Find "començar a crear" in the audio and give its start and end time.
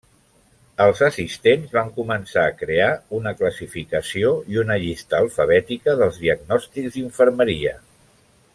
1.97-2.89